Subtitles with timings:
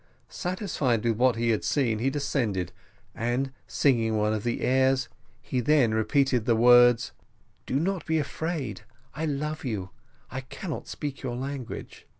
[0.29, 2.71] Satisfied with what he had seen, he descended,
[3.13, 5.07] and singing one of the airs,
[5.43, 7.11] he then repeated the words,
[7.67, 8.81] "Do not be afraid
[9.13, 9.91] I love you
[10.31, 12.07] I cannot speak your language."